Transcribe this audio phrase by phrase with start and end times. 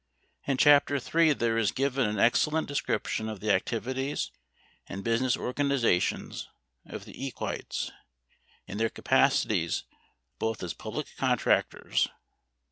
[0.47, 4.31] In chapter III there is given an excellent description of the activities
[4.87, 6.49] and business organizations
[6.87, 7.91] of the Equites
[8.65, 9.83] in their capacities
[10.39, 12.13] both as public contractors (pp.